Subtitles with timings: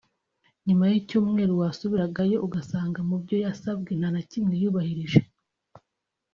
[0.67, 5.21] nyuma y’icyumweru wasubirayo ugasanga mu byo yasabwe nta na kimwe yubahirije